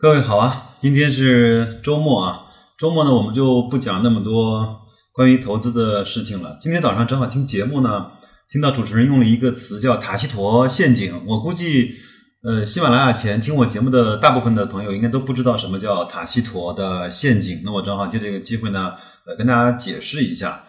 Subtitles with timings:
[0.00, 2.46] 各位好啊，今天是周末啊，
[2.78, 4.82] 周末呢我们就不讲那么多
[5.12, 6.56] 关于投资的事情了。
[6.60, 8.12] 今天早上正好听节目呢，
[8.48, 11.96] 听到主持人用了一个词叫塔西佗陷阱，我估计
[12.44, 18.92] 呃喜马拉雅前听我节目的大部分的朋友应该都不知道什么叫塔西佗的陷阱，那我正好借这个机会呢，
[19.26, 20.62] 呃跟大家解释一下。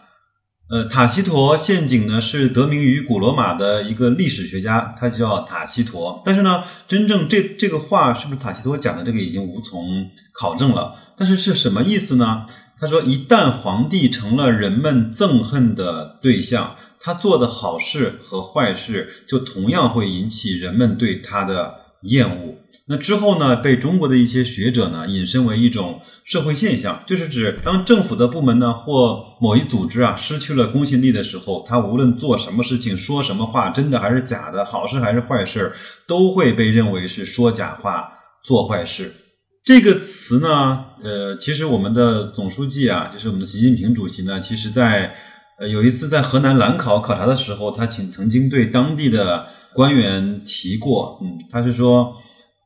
[0.70, 6.22] 呃，塔西佗陷阱呢是得名于古罗马的一个历史学家，他就叫塔西佗。
[6.24, 10.94] 但是呢，真正这这个话是不是塔西佗讲的，这个已经无从考证了。
[11.18, 12.46] 但是是什么意思呢？
[12.80, 22.60] 他说，一旦皇帝成了人们憎恨的对象，他做的好事和坏事就同样会引起人们对他的厌恶。
[22.88, 35.74] 那之后呢，被中国的一些学者呢引申为一种社会现象，就是指当政府的部门呢或某一组织啊失去了公信力的时候，他无论做什么事情、说什么话，真的还是假的，好事还是坏事，
[36.08, 39.12] 都会被认为是说假话、做坏事。
[39.66, 45.16] 这个词呢，呃，其实我们的总书记啊，就是我们的习近平主席呢，其实在
[45.60, 52.16] 呃有一次在河南兰考考察的时候，他请曾经对当地的官员提过，嗯，他是说。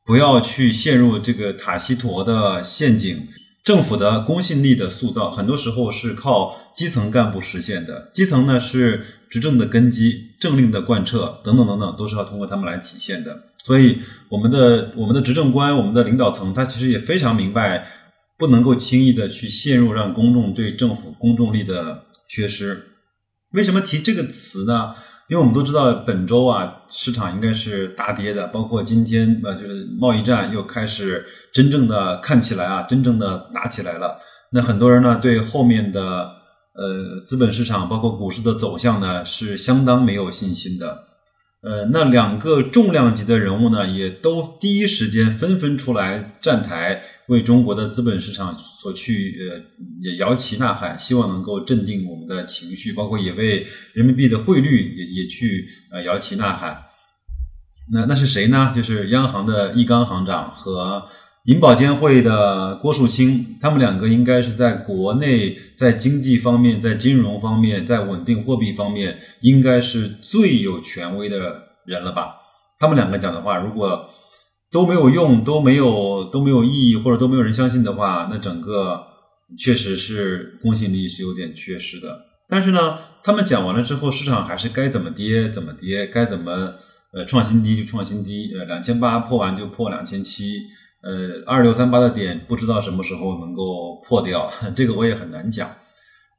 [0.05, 3.25] 不要去陷入这个塔西佗的陷阱。
[3.63, 8.11] 政府的公信力的塑造，很多时候是靠基层干部实现的。
[8.13, 13.43] 基层呢是执政的根基，政令的贯彻等等等等，都是要通过他们来体现的。
[13.63, 17.87] 所以，我们的我们的执政官，我们的领导层，他其实也非常明白，
[18.37, 22.89] 不能够轻易的去陷入让公众对政府公众力的缺失。
[23.51, 24.95] 为什么提这个词呢？
[25.29, 34.19] 因为我们都知道，本周啊，市场应该是大跌的，包括今天呃，就是贸易战又开始真正的看起来啊，真正的打起来了。
[34.51, 41.05] 那很多人呢，对后面的呃资本市场，包括股市的走向呢，是相当没有信心的。
[41.61, 47.01] 呃，那两个重量级的人物呢，也都第一时间纷纷出来站台。
[47.27, 49.57] 为中国的资本市场所去呃
[50.01, 56.83] 也摇旗呐喊，希望能够镇定我们的情绪，包括也为人民币的汇率也也去呃摇旗呐喊。
[57.93, 58.73] 那那是谁呢？
[58.75, 61.03] 就是央行的易纲行长和
[61.45, 71.39] 银保监会的郭树清，他们两个应该是在国内在经济方面、在金融方面、在稳定货币方面，应该是最有权威的
[71.85, 72.35] 人了吧？
[72.79, 74.09] 他们两个讲的话，如果。
[74.73, 79.01] 都没有用，都没有都没有意义，或者都没有人相信的话，那整个
[79.57, 82.25] 确实是公信力是有点缺失的。
[82.49, 86.73] 但是呢，他们讲完了之后，市场还是该怎么跌怎么跌，该怎么
[87.13, 90.55] 呃创新低就创新低，呃两千八破完就破两千七，
[91.03, 95.69] 呃二六三八的点不知道什么时候能够破掉， 这个我也很难讲。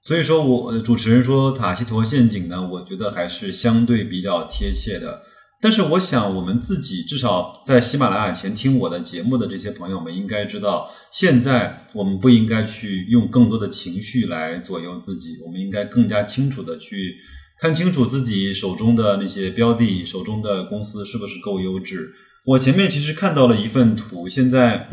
[0.02, 5.22] 所以说我主持人说塔西佗陷阱呢，我觉得还是相对比较贴切的。
[5.64, 17.14] 但是我想，我们自己至少在喜马拉雅前听我的节目的这些朋友们，应该知道，现在我们不应该去用更多的情绪来左右自己，我们应该更加清楚的去
[17.62, 22.12] 看清楚自己手中的那些标的，手中的公司是不是够优质。
[22.44, 24.90] 我前面其实看到了一份图，现在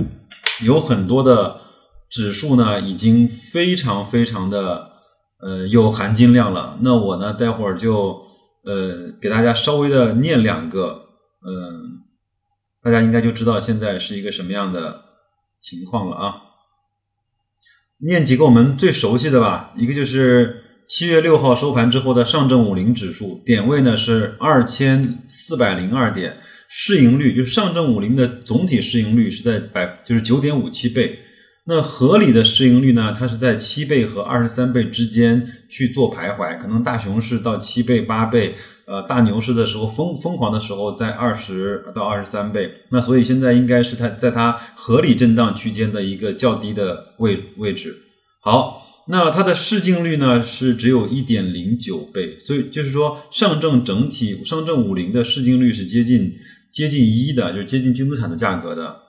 [0.64, 1.60] 有很多的
[2.10, 4.88] 指数呢，已经非常非常的
[5.42, 6.78] 呃有含金量了。
[6.80, 8.31] 那我呢，待会儿就。
[8.64, 11.08] 呃，给大家稍微的念两个，
[11.46, 12.04] 嗯，
[12.84, 15.02] 大家应该就知道现在是一个什么样的
[15.60, 16.34] 情况了啊。
[18.04, 31.20] 念几个我们最熟悉的吧，一个就是七月六号收盘之后的上证五零指数，点位呢是二千四百零二点，市盈率就是上证五零的总体市盈率是在百就是九点五七倍。
[31.72, 33.16] 那合理的市盈率呢？
[33.18, 38.56] 它是在七倍和二十三倍之间去做徘徊，可能大熊市到七倍、八倍，
[38.86, 42.70] 呃，大牛市的时候疯疯狂的时候在二十到二十三倍。
[42.90, 47.96] 那所以现在应该是它在它合理震荡区间的一个较低的位位置。
[48.42, 56.34] 好，那它的市净率呢是只有一点零九倍，所以就是说上证整体上证五零的市净率是接近
[56.70, 59.01] 接近一的，就是接近净资产的价格的。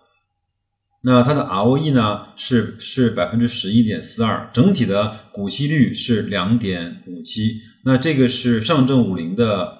[1.05, 7.61] 那它的 ROE 呢是是百分之十一点四二，整体的股息率是两点五七。
[7.85, 9.79] 那这个是上证五零的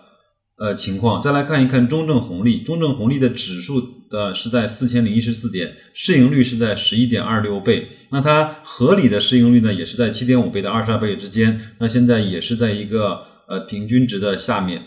[0.59, 1.21] 呃情况。
[1.21, 3.81] 再来看一看中证红利，中证红利的指数
[4.11, 7.89] 的是在四千零一十四点，市盈率是在十一点二六倍。
[8.11, 11.61] 那它合理的市盈率呢也是在七点五倍到二十二倍之间。
[11.79, 14.83] 那现在也是在一个呃平均值的下面。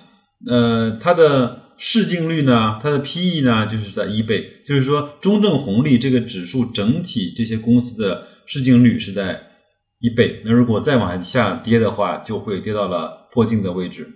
[0.46, 1.65] 呃，它的。
[1.78, 2.80] 市净率呢？
[2.82, 9.42] 它的 P/E 呢，就是在一倍，就是说中证红利这个指数整体这些公司的市净率是在
[10.00, 10.42] 一倍。
[10.46, 14.08] 那如果再往下跌的话，就会跌到了破净的位置。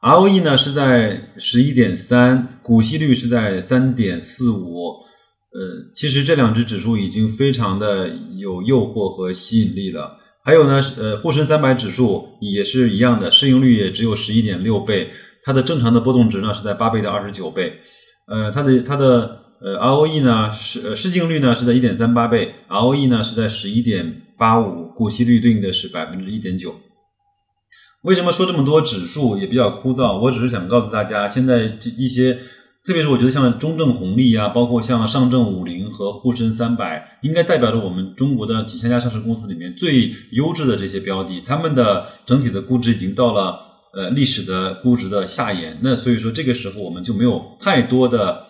[0.00, 4.88] ROE 呢是在十一点三，股息率是在三点四五，
[5.50, 10.18] 呃，其实这两只指数已经非常的有诱惑和吸引力了。
[10.44, 15.10] 还有呢，呃，沪深三百指数也是一样的，市盈率也只有十一点六倍，
[15.44, 17.74] 它的正常的波动值呢是在八倍到二十九倍。
[18.26, 26.74] 呃，它的它的呃 ROE 呢是市净率呢是在一点三八倍，ROE 呢是在十一点八五，股息率对应的是百分之一点九。
[28.02, 30.18] 为什么说这么多指数也比较枯燥？
[30.20, 32.38] 我只是想告诉大家，现在这一些。
[32.86, 45.78] 特别是我觉得像中证红利啊，包括像上证五零和沪深三百，应该代表着我们中国的几千家上市公司里面最优质的这些标的，他们的整体的估值已经到了呃历史的估值的下沿。
[45.82, 48.46] 那所以说这个时候我们就没有太多的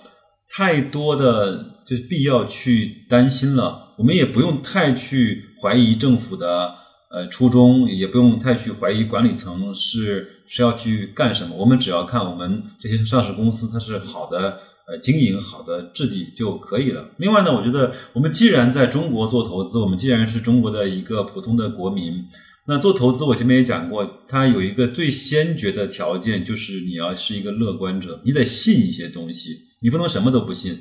[0.51, 6.83] 太多的就是必要去担心了，我们也不用太去怀疑政府的。
[7.11, 14.59] 呃，初衷也不用太去怀疑管理层是是要去干什么，我们只要看我们这些上市公司它是好的
[14.89, 17.11] 呃经营好的质地就可以了。
[17.19, 22.25] 另外呢，我觉得我们既然在中国做投资，我们既然是中国的一个普通的国民，
[22.67, 29.51] 那做投资我前面也讲过，它有一个最先决的条件就是你要是一个乐观者，你得信一些东西，
[29.83, 30.79] 你不能什么都不信。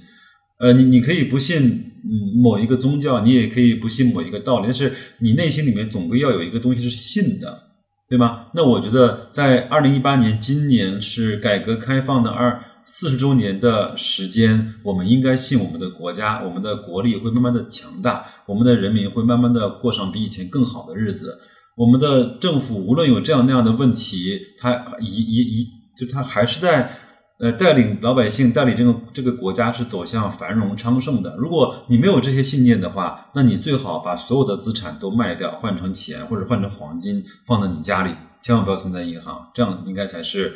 [0.60, 1.62] 呃，你你可以不信
[2.06, 7.64] 嗯某一个宗教，你也可以不信某一个道理，但是你内心里面总归要有一个东西是信的，
[8.08, 8.46] 对吗？
[8.54, 21.40] 那我觉得在二零一八年，今年是改革开放的二四十周年的时间，我们应该信我们的国家，我们的国力会慢慢的强大，我们的人民会慢慢的过上比以前更好的日子，
[21.76, 25.68] 我们的政府无论有这样那样的问题，他一一一
[25.98, 26.98] 就他还是在。
[27.40, 31.36] 呃，带领老百姓，带领这个这个国家是走向繁荣昌盛的。
[31.36, 40.54] 如果你没有这些信念的话，那你最好把所有的资产都卖掉，换成钱或者换成黄金放在你家里，千万不要存在银行，这样应该才是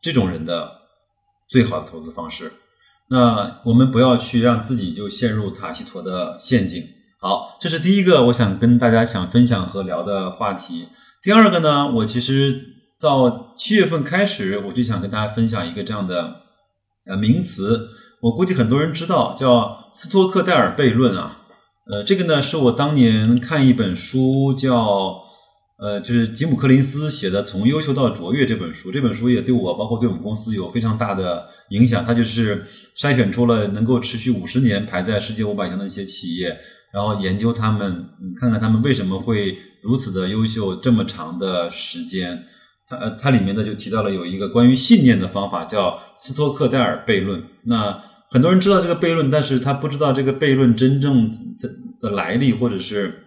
[0.00, 0.70] 这种人的
[1.48, 2.50] 最好的投资方式。
[3.08, 6.82] 那我们不要去让自己就陷入塔西佗的陷阱。
[7.20, 10.88] 好，这是第一个我想跟大家想分享和聊的话题。
[11.22, 12.76] 第二个呢，我其实。
[13.02, 16.42] 到七月份开始，我就想跟大家分享一个这样的
[17.06, 17.88] 呃名词，
[18.20, 21.38] 我估计很多人知道，叫斯托克戴尔悖论啊。
[21.90, 25.22] 呃，这个呢是我当年看一本书，叫
[25.78, 28.92] 呃就是吉姆·柯林斯写的《从优秀到卓越》这本书。
[28.92, 32.04] 这本书也对我，包括对我们公司有非常大的影响。
[32.04, 32.66] 它就是
[32.98, 36.54] 筛选出了能够持续五十年排在世界五百强的一些企业，
[36.92, 38.06] 然后研究他们，
[38.40, 42.44] 看看他们为什么会如此的优秀这么长的时间。
[42.88, 47.44] 它呃，它里面呢就提到了有一个关于信念的方法，叫斯托克戴尔悖论。
[47.62, 51.70] 那很多人知道这个悖论，但是他不知道这个悖论真正的
[52.00, 53.26] 的来历，或者是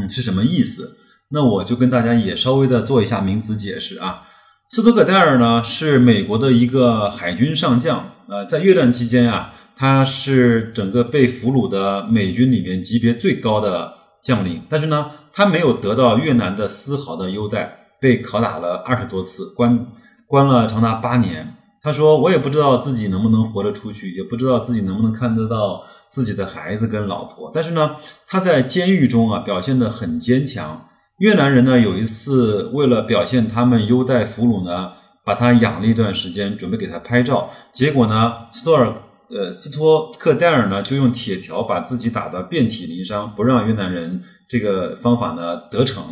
[0.00, 0.96] 嗯是什么意思。
[1.30, 4.22] 那我就跟大家也稍微的做一下名词解释啊。
[4.70, 13.92] 斯托克戴尔呢是美国的一个海军上将，呃，在越战期间啊，他是整个被俘虏的美军里面级别最高的
[14.22, 17.78] 将领，但是呢，他没有得到越南的丝毫的优待。
[18.00, 19.86] 被拷打了二十多次，关
[20.26, 21.54] 关了长达八年。
[21.80, 25.80] 他说：“我也不知道自己能不能活着出去，也不知道自己能不能看得到
[26.10, 27.52] 自己的孩子跟老婆。
[27.54, 27.94] 但是呢，
[28.26, 30.88] 他在监狱中啊表现得很坚强。
[31.18, 34.90] 越南人呢有一次为了表现他们优待俘虏呢，
[35.24, 37.50] 把他养了一段时间，准备给他拍照。
[37.72, 38.92] 结果呢，斯托尔
[39.28, 46.02] 呃斯托克戴尔呢就用铁条把自己打得遍体鳞伤，不让越南人这个方法呢得逞。”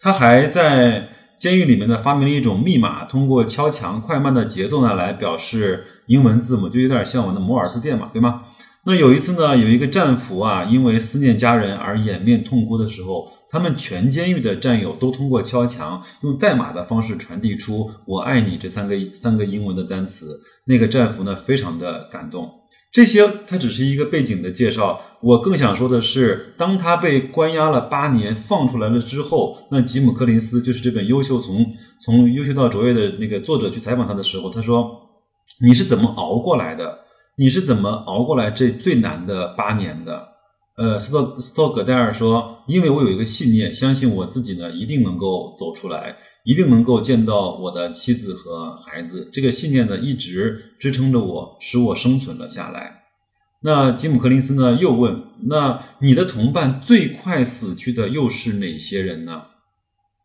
[0.00, 1.08] 他还在
[1.38, 8.42] 监狱里面呢，发明了一种密码，通过敲墙快慢的节奏呢来表示英文字母，就有点像我们的摩尔斯电码，对吗？
[8.84, 20.40] 那有一次呢，有一个战俘啊，因为思念家人而掩面痛哭的时候，他们全监狱的战友都通过敲墙，用代码的方式传递出“我爱你”这三个三个英文的单词。
[20.66, 22.50] 那个战俘呢，非常的感动。
[22.90, 31.66] 这些它只是一个背景的介绍，我更想说的是，当他被关押了八年放出来了之后，那吉姆·柯林斯就是这本《优秀从
[32.02, 34.90] 从优秀到卓越》的那个作者去采访他的时候，他说
[35.64, 36.98] ：“你是怎么熬过来的？
[37.36, 40.28] 你是怎么熬过来这最难的八年的？”
[40.78, 53.02] 呃，斯托斯托葛戴尔说：“因为我有一个信念，相信我自己呢一定能够走出来。”一定能够见到我的妻子和孩子，这个信念呢一直支撑着我，使我生存了下来。
[53.60, 59.42] 那吉姆·柯林斯呢又问：“那你的同伴最快死去的又是哪些人呢？”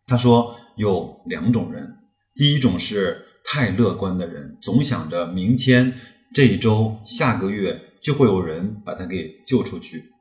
[0.08, 1.98] 他说：“有两种人，
[2.36, 5.94] 第一种是太乐观的人，总想着明天、
[6.34, 10.13] 这一周、下个月就会有人把他给救出去。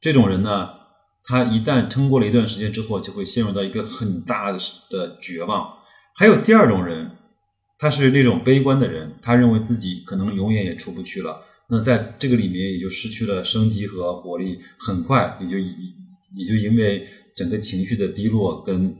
[0.00, 0.70] 这种人呢。”
[1.30, 5.70] 他一旦撑过了一段时间之后，就会陷入到一个很大的的绝望。
[6.16, 7.10] 还有第二种人，
[7.78, 11.44] 他是那种悲观的人，他认为自己可能永远也出不去了。
[11.68, 18.96] 那在这个里面也就失去了生机和活力，很快也就也就因为整个情绪的低落跟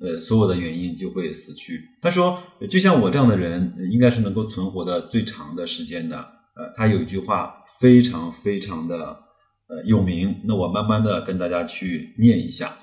[0.00, 1.80] 呃所有的原因就会死去。
[2.00, 2.40] 他说，
[2.70, 6.16] 就像我这样的人，应该是能够存活的最长的时间的。
[6.16, 9.18] 呃，他有一句话非常非常的
[9.72, 12.76] 呃有名，那我慢慢的跟大家去念一下。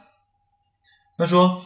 [1.17, 1.61] 他说，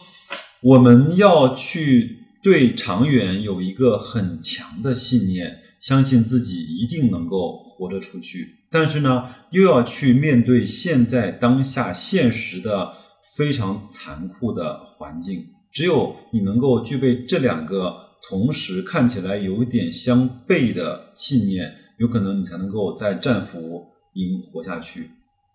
[0.60, 5.60] 我们要去对长远有一个很强的信念。
[5.80, 12.90] 相信自己一定能够活着出去，但是呢，又要去面对现在当下现实的
[13.36, 15.44] 非常残酷的环境。
[15.70, 17.94] 只有你能够具备这两个
[18.30, 25.10] 同时看起来有点相悖的信念，有可能你才能够在战俘应活下去。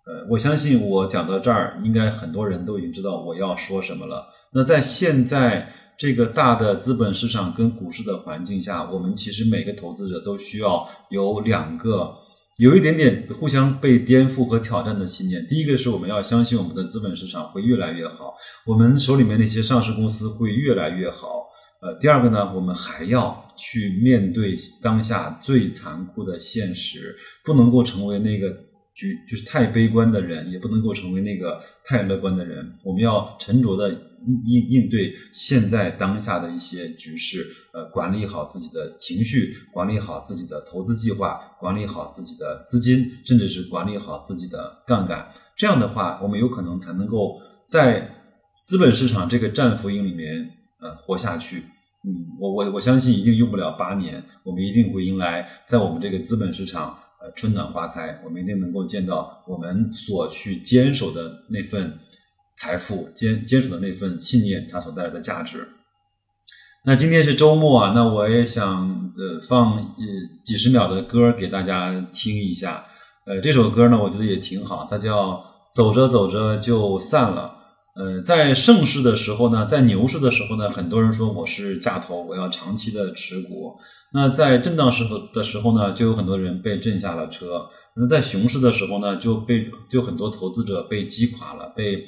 [0.05, 4.27] 呃，我相信我讲到这儿，应该很多人都已经知道我要说什么了。
[4.53, 5.73] 那在现在。
[6.01, 12.15] 这个大的资本市场跟股市的环境下，我们其实每个投资者都需要有两个
[12.57, 15.45] 有一点点互相被颠覆和挑战的信念。
[15.45, 18.33] 第一个是我们要相信我们的资本市场会越来越好，
[18.65, 21.48] 我们手里面那些上市公司会越来越好。
[21.81, 28.49] 呃，第二个呢，我们还要去面对当下最残酷的现实，不能够成为那个
[28.93, 32.73] 局就是太悲观的人，也不能够成为那个太乐观的人。
[32.83, 34.05] 我们要沉着的。
[34.45, 45.25] 应应对现在当下的一些局势，呃，管理好自己的情绪，管理好自己的投资计划，管理好自己的资金，甚至是管理好自己的杠杆。
[45.55, 48.13] 这样的话，我们有可能才能够在
[48.65, 50.49] 资本市场这个战俘营里面，
[50.81, 51.63] 呃，活下去。
[52.03, 61.99] 嗯，我我我相信一定用不了八年，我们一定会迎来在我们这个资本市场，呃，春暖花开，我们一定能够见到我们所去坚守的那份。
[62.61, 65.65] 财富坚坚守的那份信念，它所带来的价值。
[66.83, 70.03] 那今天是周末啊，那我也想呃放呃
[70.43, 72.83] 几十秒的歌给大家听一下。
[73.25, 75.31] 呃，这首歌呢，我觉得也挺好，它叫
[75.73, 77.55] 《走着走着就散了》。
[77.95, 83.75] 呃，在盛世的时候呢，在牛市的时候呢，很多人说我是价投，我要长期的持股。
[84.13, 87.67] 那在震荡时候的时候呢，就有很多人被震下了车。
[87.95, 92.05] 那在熊市的时候呢，就被就很多投资者被击垮了，被。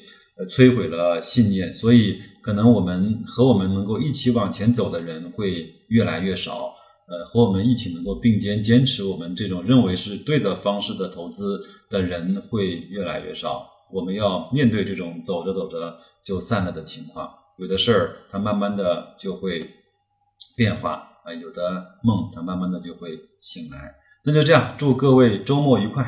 [0.50, 6.74] 摧毁了信念，所以可能我们和我们能够一起往前走的人会越来越少。
[7.08, 11.62] 呃，和我们一起能够并肩坚持我们这种认为是对的方式的投资
[11.92, 13.70] 的人会越来越少。
[13.92, 17.30] 我们要面对这种走着走着就散了的情况。
[17.58, 19.70] 有的事儿它慢慢的就会
[20.56, 20.92] 变化
[21.24, 23.96] 啊，有的梦它慢慢的就会醒来。
[24.24, 26.04] 那就这样，祝各位周末愉快。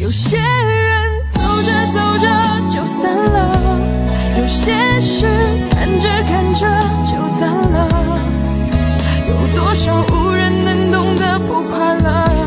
[0.00, 2.44] 有些人走着走着。
[2.74, 3.78] 就散了，
[4.36, 5.26] 有些事
[5.70, 6.66] 看着看着
[7.06, 7.88] 就淡了，
[9.28, 12.43] 有多少无人能懂的不快乐，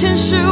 [0.00, 0.47] 前世